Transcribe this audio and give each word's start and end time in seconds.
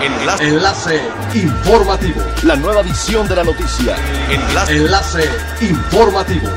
Enlace. 0.00 0.44
Enlace 0.44 1.00
informativo. 1.34 2.22
La 2.44 2.54
nueva 2.54 2.82
edición 2.82 3.26
de 3.26 3.34
la 3.34 3.42
noticia. 3.42 3.96
Enlace. 4.30 4.76
Enlace 4.76 5.24
informativo. 5.60 6.48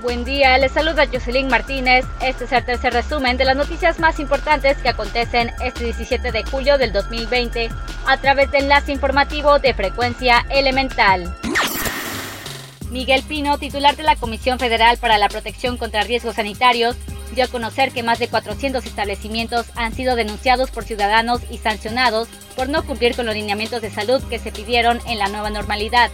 Buen 0.00 0.24
día, 0.24 0.56
les 0.56 0.72
saluda 0.72 1.06
Jocelyn 1.06 1.48
Martínez. 1.48 2.06
Este 2.22 2.44
es 2.44 2.52
el 2.52 2.64
tercer 2.64 2.94
resumen 2.94 3.36
de 3.36 3.44
las 3.44 3.56
noticias 3.56 3.98
más 3.98 4.18
importantes 4.18 4.78
que 4.78 4.88
acontecen 4.88 5.52
este 5.62 5.84
17 5.84 6.32
de 6.32 6.44
julio 6.44 6.78
del 6.78 6.92
2020 6.92 7.68
a 8.06 8.16
través 8.16 8.50
de 8.50 8.58
enlace 8.58 8.92
informativo 8.92 9.58
de 9.58 9.74
frecuencia 9.74 10.46
elemental. 10.48 11.36
Miguel 12.90 13.24
Pino, 13.24 13.58
titular 13.58 13.94
de 13.96 14.04
la 14.04 14.16
Comisión 14.16 14.58
Federal 14.58 14.96
para 14.96 15.18
la 15.18 15.28
Protección 15.28 15.76
contra 15.76 16.02
Riesgos 16.02 16.36
Sanitarios, 16.36 16.96
dio 17.34 17.44
a 17.44 17.48
conocer 17.48 17.92
que 17.92 18.02
más 18.02 18.18
de 18.18 18.28
400 18.28 18.84
establecimientos 18.84 19.66
han 19.74 19.94
sido 19.94 20.16
denunciados 20.16 20.70
por 20.70 20.84
ciudadanos 20.84 21.40
y 21.50 21.58
sancionados 21.58 22.28
por 22.56 22.68
no 22.68 22.84
cumplir 22.84 23.16
con 23.16 23.26
los 23.26 23.34
lineamientos 23.34 23.82
de 23.82 23.90
salud 23.90 24.22
que 24.24 24.38
se 24.38 24.52
pidieron 24.52 25.00
en 25.06 25.18
la 25.18 25.28
nueva 25.28 25.50
normalidad. 25.50 26.10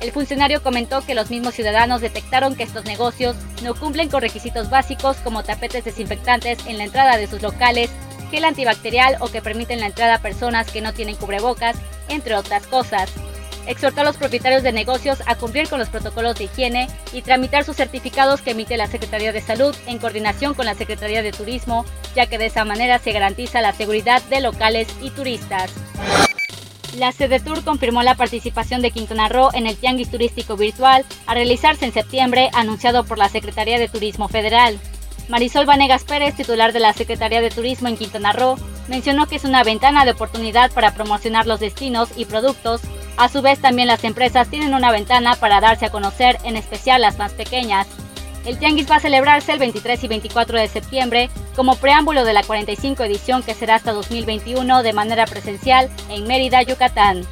El 0.00 0.12
funcionario 0.12 0.62
comentó 0.62 1.04
que 1.04 1.14
los 1.14 1.30
mismos 1.30 1.54
ciudadanos 1.54 2.00
detectaron 2.00 2.54
que 2.54 2.62
estos 2.62 2.84
negocios 2.84 3.36
no 3.62 3.74
cumplen 3.74 4.08
con 4.08 4.20
requisitos 4.20 4.70
básicos 4.70 5.16
como 5.18 5.42
tapetes 5.42 5.84
desinfectantes 5.84 6.58
en 6.66 6.78
la 6.78 6.84
entrada 6.84 7.16
de 7.16 7.26
sus 7.26 7.42
locales, 7.42 7.90
gel 8.30 8.44
antibacterial 8.44 9.16
o 9.20 9.28
que 9.28 9.42
permiten 9.42 9.80
la 9.80 9.86
entrada 9.86 10.16
a 10.16 10.22
personas 10.22 10.70
que 10.70 10.80
no 10.80 10.92
tienen 10.92 11.16
cubrebocas, 11.16 11.76
entre 12.08 12.36
otras 12.36 12.66
cosas 12.66 13.10
exhortó 13.66 14.02
a 14.02 14.04
los 14.04 14.16
propietarios 14.16 14.62
de 14.62 14.72
negocios 14.72 15.18
a 15.26 15.34
cumplir 15.34 15.68
con 15.68 15.78
los 15.78 15.88
protocolos 15.88 16.36
de 16.36 16.44
higiene 16.44 16.88
y 17.12 17.22
tramitar 17.22 17.64
sus 17.64 17.76
certificados 17.76 18.40
que 18.40 18.52
emite 18.52 18.76
la 18.76 18.86
Secretaría 18.86 19.32
de 19.32 19.40
Salud 19.40 19.74
en 19.86 19.98
coordinación 19.98 20.54
con 20.54 20.66
la 20.66 20.74
Secretaría 20.74 21.22
de 21.22 21.32
Turismo, 21.32 21.84
ya 22.14 22.26
que 22.26 22.38
de 22.38 22.46
esa 22.46 22.64
manera 22.64 22.98
se 22.98 23.12
garantiza 23.12 23.60
la 23.60 23.72
seguridad 23.72 24.22
de 24.24 24.40
locales 24.40 24.88
y 25.02 25.10
turistas. 25.10 25.72
La 26.96 27.12
Tour 27.12 27.62
confirmó 27.64 28.02
la 28.02 28.16
participación 28.16 28.82
de 28.82 28.90
Quintana 28.90 29.28
Roo 29.28 29.50
en 29.52 29.66
el 29.66 29.76
Tianguis 29.76 30.10
Turístico 30.10 30.56
Virtual 30.56 31.04
a 31.26 31.34
realizarse 31.34 31.84
en 31.84 31.92
septiembre, 31.92 32.50
anunciado 32.54 33.04
por 33.04 33.18
la 33.18 33.28
Secretaría 33.28 33.78
de 33.78 33.88
Turismo 33.88 34.28
Federal. 34.28 34.78
Marisol 35.28 35.66
Vanegas 35.66 36.04
Pérez, 36.04 36.34
titular 36.34 36.72
de 36.72 36.80
la 36.80 36.94
Secretaría 36.94 37.42
de 37.42 37.50
Turismo 37.50 37.88
en 37.88 37.98
Quintana 37.98 38.32
Roo, 38.32 38.56
mencionó 38.88 39.26
que 39.26 39.36
es 39.36 39.44
una 39.44 39.62
ventana 39.62 40.06
de 40.06 40.12
oportunidad 40.12 40.72
para 40.72 40.94
promocionar 40.94 41.46
los 41.46 41.60
destinos 41.60 42.08
y 42.16 42.24
productos 42.24 42.80
a 43.18 43.28
su 43.28 43.42
vez, 43.42 43.58
también 43.58 43.88
las 43.88 44.04
empresas 44.04 44.48
tienen 44.48 44.74
una 44.74 44.92
ventana 44.92 45.34
para 45.34 45.60
darse 45.60 45.86
a 45.86 45.90
conocer, 45.90 46.38
en 46.44 46.56
especial 46.56 47.02
las 47.02 47.18
más 47.18 47.32
pequeñas. 47.32 47.88
El 48.44 48.58
Tianguis 48.58 48.88
va 48.88 48.96
a 48.96 49.00
celebrarse 49.00 49.52
el 49.52 49.58
23 49.58 50.04
y 50.04 50.08
24 50.08 50.58
de 50.58 50.68
septiembre 50.68 51.28
como 51.56 51.74
preámbulo 51.74 52.24
de 52.24 52.32
la 52.32 52.44
45 52.44 53.02
edición 53.02 53.42
que 53.42 53.54
será 53.54 53.74
hasta 53.74 53.92
2021 53.92 54.84
de 54.84 54.92
manera 54.92 55.26
presencial 55.26 55.90
en 56.08 56.28
Mérida, 56.28 56.62
Yucatán. 56.62 57.26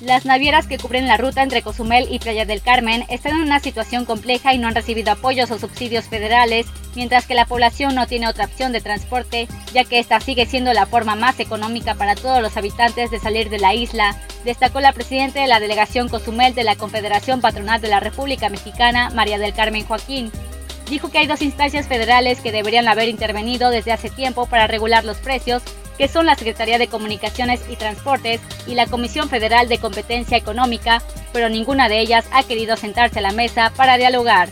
Las 0.00 0.24
navieras 0.24 0.68
que 0.68 0.78
cubren 0.78 1.08
la 1.08 1.16
ruta 1.16 1.42
entre 1.42 1.62
Cozumel 1.62 2.06
y 2.08 2.20
Playa 2.20 2.44
del 2.44 2.62
Carmen 2.62 3.04
están 3.08 3.32
en 3.32 3.42
una 3.42 3.58
situación 3.58 4.04
compleja 4.04 4.54
y 4.54 4.58
no 4.58 4.68
han 4.68 4.74
recibido 4.76 5.12
apoyos 5.12 5.50
o 5.50 5.58
subsidios 5.58 6.04
federales, 6.04 6.66
mientras 6.94 7.26
que 7.26 7.34
la 7.34 7.46
población 7.46 7.94
no 7.94 8.06
tiene 8.06 8.28
otra 8.28 8.46
opción 8.46 8.72
de 8.72 8.80
transporte, 8.80 9.48
ya 9.72 9.84
que 9.84 9.98
esta 9.98 10.20
sigue 10.20 10.46
siendo 10.46 10.72
la 10.72 10.86
forma 10.86 11.14
más 11.14 11.40
económica 11.40 11.94
para 11.94 12.14
todos 12.14 12.42
los 12.42 12.56
habitantes 12.56 13.10
de 13.10 13.18
salir 13.18 13.50
de 13.50 13.58
la 13.58 13.74
isla, 13.74 14.16
destacó 14.44 14.80
la 14.80 14.92
presidenta 14.92 15.40
de 15.40 15.48
la 15.48 15.60
delegación 15.60 16.08
Cozumel 16.08 16.54
de 16.54 16.64
la 16.64 16.76
Confederación 16.76 17.40
Patronal 17.40 17.80
de 17.80 17.88
la 17.88 18.00
República 18.00 18.48
Mexicana, 18.48 19.10
María 19.10 19.38
del 19.38 19.54
Carmen 19.54 19.84
Joaquín. 19.84 20.30
Dijo 20.90 21.10
que 21.10 21.18
hay 21.18 21.26
dos 21.26 21.42
instancias 21.42 21.86
federales 21.86 22.40
que 22.40 22.52
deberían 22.52 22.88
haber 22.88 23.08
intervenido 23.08 23.70
desde 23.70 23.92
hace 23.92 24.10
tiempo 24.10 24.46
para 24.46 24.66
regular 24.66 25.04
los 25.04 25.18
precios 25.18 25.62
que 25.96 26.08
son 26.08 26.26
la 26.26 26.34
Secretaría 26.34 26.78
de 26.78 26.88
Comunicaciones 26.88 27.60
y 27.70 27.76
Transportes 27.76 28.40
y 28.66 28.74
la 28.74 28.86
Comisión 28.86 29.28
Federal 29.28 29.68
de 29.68 29.78
Competencia 29.78 30.36
Económica, 30.36 31.02
pero 31.32 31.48
ninguna 31.48 31.88
de 31.88 32.00
ellas 32.00 32.24
ha 32.32 32.42
querido 32.42 32.76
sentarse 32.76 33.18
a 33.18 33.22
la 33.22 33.32
mesa 33.32 33.72
para 33.76 33.98
dialogar. 33.98 34.48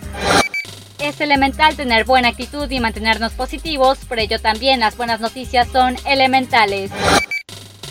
Es 1.00 1.18
elemental 1.22 1.76
tener 1.76 2.04
buena 2.04 2.28
actitud 2.28 2.70
y 2.70 2.78
mantenernos 2.78 3.32
positivos, 3.32 3.98
por 4.06 4.18
ello 4.18 4.38
también 4.38 4.80
las 4.80 4.98
buenas 4.98 5.18
noticias 5.18 5.66
son 5.68 5.96
elementales. 6.04 6.90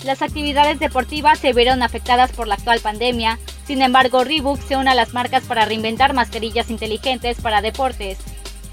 Las 0.05 0.21
actividades 0.21 0.79
deportivas 0.79 1.39
se 1.39 1.51
vieron 1.51 1.81
afectadas 1.81 2.31
por 2.31 2.47
la 2.47 2.53
actual 2.53 2.79
pandemia, 2.81 3.39
sin 3.65 3.81
embargo 3.81 4.23
Reebok 4.23 4.61
se 4.61 4.77
une 4.77 4.91
a 4.91 4.95
las 4.95 5.15
marcas 5.15 5.43
para 5.45 5.65
reinventar 5.65 6.13
mascarillas 6.13 6.69
inteligentes 6.69 7.41
para 7.41 7.61
deportes. 7.61 8.19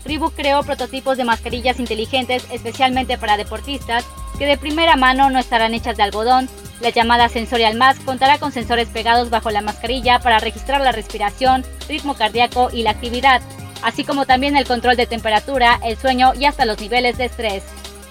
Reebok 0.04 0.34
creó 0.34 0.62
prototipos 0.62 1.16
de 1.16 1.24
mascarillas 1.24 1.80
inteligentes 1.80 2.46
especialmente 2.52 3.16
para 3.16 3.38
deportistas 3.38 4.04
que 4.38 4.44
de 4.44 4.58
primera 4.58 4.96
mano 4.96 5.30
no 5.30 5.38
estarán 5.38 5.72
hechas 5.72 5.96
de 5.96 6.02
algodón. 6.02 6.50
La 6.82 6.90
llamada 6.90 7.30
Sensorial 7.30 7.76
Mask 7.76 8.04
contará 8.04 8.36
con 8.36 8.52
sensores 8.52 8.88
pegados 8.88 9.30
bajo 9.30 9.50
la 9.50 9.62
mascarilla 9.62 10.18
para 10.18 10.38
registrar 10.40 10.82
la 10.82 10.92
respiración, 10.92 11.64
ritmo 11.88 12.14
cardíaco 12.14 12.68
y 12.70 12.82
la 12.82 12.90
actividad, 12.90 13.40
así 13.86 14.02
como 14.02 14.26
también 14.26 14.56
el 14.56 14.66
control 14.66 14.96
de 14.96 15.06
temperatura, 15.06 15.78
el 15.84 15.96
sueño 15.96 16.32
y 16.34 16.44
hasta 16.44 16.64
los 16.64 16.80
niveles 16.80 17.18
de 17.18 17.26
estrés. 17.26 17.62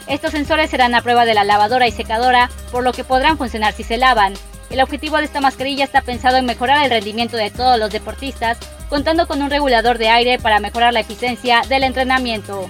Estos 0.07 0.31
sensores 0.31 0.69
serán 0.69 0.95
a 0.95 1.01
prueba 1.01 1.25
de 1.25 1.33
la 1.33 1.43
lavadora 1.43 1.85
y 1.85 1.91
secadora, 1.91 2.49
por 2.71 2.81
lo 2.85 2.93
que 2.93 3.03
podrán 3.03 3.37
funcionar 3.37 3.73
si 3.73 3.83
se 3.83 3.97
lavan. 3.97 4.35
El 4.69 4.79
objetivo 4.79 5.17
de 5.17 5.25
esta 5.25 5.41
mascarilla 5.41 5.83
está 5.83 6.01
pensado 6.01 6.37
en 6.37 6.45
mejorar 6.45 6.81
el 6.85 6.91
rendimiento 6.91 7.35
de 7.35 7.51
todos 7.51 7.77
los 7.77 7.91
deportistas, 7.91 8.57
contando 8.87 9.27
con 9.27 9.41
un 9.41 9.49
regulador 9.49 9.97
de 9.97 10.07
aire 10.07 10.39
para 10.39 10.61
mejorar 10.61 10.93
la 10.93 11.01
eficiencia 11.01 11.61
del 11.67 11.83
entrenamiento. 11.83 12.69